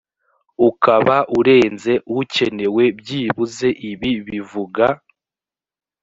ukaba 0.67 1.17
urenze 1.39 1.93
ukenewe 2.19 2.83
byibuze 2.99 3.67
ibi 3.91 4.11
bivuga 4.27 4.85